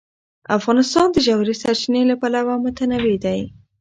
[0.57, 3.41] افغانستان د ژورې سرچینې له پلوه متنوع دی.